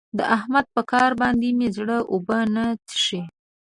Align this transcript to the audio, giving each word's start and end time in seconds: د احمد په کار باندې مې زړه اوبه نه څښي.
د 0.17 0.19
احمد 0.35 0.65
په 0.75 0.81
کار 0.91 1.11
باندې 1.21 1.49
مې 1.57 1.67
زړه 1.77 1.97
اوبه 2.13 2.39
نه 2.55 2.65
څښي. 2.87 3.21